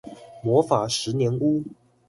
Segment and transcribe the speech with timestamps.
[0.41, 1.63] 魔法十年屋